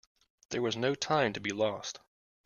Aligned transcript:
There 0.49 0.63
was 0.63 0.75
no 0.75 0.95
time 0.95 1.31
to 1.33 1.39
be 1.39 1.51
lost. 1.51 1.99